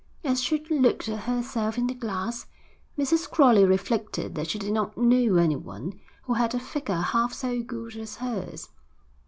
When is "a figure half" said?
6.55-7.33